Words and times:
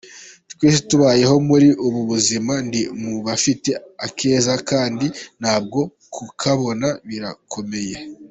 Twese 0.51 0.79
tubayeho 0.89 1.35
muri 1.49 1.67
ubu 1.85 1.99
buzima, 2.11 2.53
ndi 2.67 2.81
mu 3.01 3.13
bafite 3.25 3.69
akeza, 4.05 4.53
kandi 4.69 5.05
nabwo 5.41 5.81
kukabona 6.13 6.87
birakomeye. 7.07 7.95